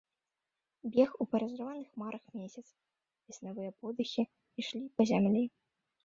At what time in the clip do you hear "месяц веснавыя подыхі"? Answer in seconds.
2.39-4.23